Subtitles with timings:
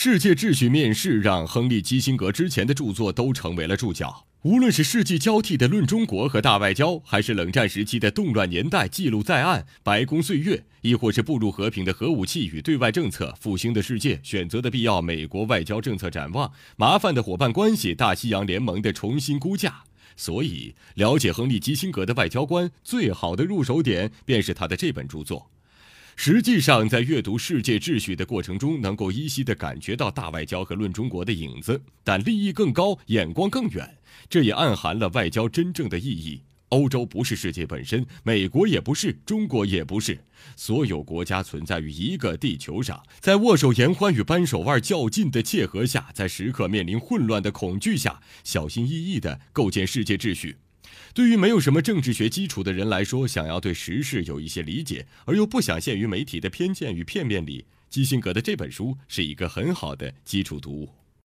[0.00, 4.24] 世界秩序面世让亨利·基辛格之前的著作都成为了注脚。
[4.42, 19.82] 无论是世纪交替的《论中国》和《大外交》，还是冷战时期的《动乱年代记录在案》《白宫岁月》，亦或是步入和平的核武器与对外政策、复兴的世界、选择的必要、美国外交政策展望、麻烦的伙伴关系、大西洋联盟的重新估价。
[20.16, 25.50] 所以，了解亨利·基辛格的外交观，最好的入手点便是他的这本著作。
[26.20, 33.88] 实际上，在阅读世界秩序的过程中，能够依稀地感觉到大外交和论中国的影子，但利益更高，眼光更远，
[34.28, 36.42] 这也暗含了外交真正的意义。
[36.70, 40.18] 欧洲不是世界本身，美国也不是，中国也不是，
[40.56, 50.56] 所有国家存在于一个地球上，在握手言欢与扳手腕较劲的切合下，在时刻面临混乱的恐惧下，小心翼翼地构建世界秩序。
[51.14, 60.88] 对于没有什么政治学基础的人来说，想要对时事有一些理解，而又不想陷于媒体的偏见与片面里，基辛格的这本书是一个很好的基础读物。